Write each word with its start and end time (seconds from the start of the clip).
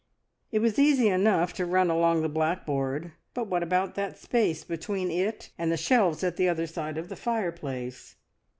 It 0.51 0.63
was 0.63 0.79
easy 0.79 1.09
enough 1.09 1.53
to 1.53 1.63
run 1.67 1.91
along 1.91 2.23
the 2.23 2.27
blackboard, 2.27 3.11
but 3.35 3.45
what 3.45 3.61
about 3.61 3.93
that 3.93 4.17
space 4.17 4.63
between 4.63 5.11
it 5.11 5.51
and 5.59 5.71
the 5.71 5.77
shelves 5.77 6.23
at 6.23 6.37
the 6.37 6.49
other 6.49 6.65
side 6.65 6.97
of 6.97 7.07
the 7.07 7.15
fireplace? 7.15 8.15